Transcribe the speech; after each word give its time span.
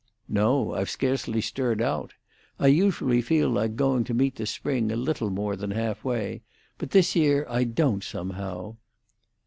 "No, 0.27 0.73
I've 0.73 0.89
scarcely 0.89 1.41
stirred 1.41 1.79
out. 1.79 2.15
I 2.57 2.65
usually 2.69 3.21
feel 3.21 3.49
like 3.49 3.75
going 3.75 4.03
to 4.05 4.15
meet 4.15 4.33
the 4.35 4.47
spring 4.47 4.91
a 4.91 4.95
little 4.95 5.29
more 5.29 5.55
than 5.55 5.69
half 5.69 6.03
way; 6.03 6.41
but 6.79 6.89
this 6.89 7.15
year 7.15 7.45
I 7.47 7.65
don't, 7.65 8.03
somehow." 8.03 8.77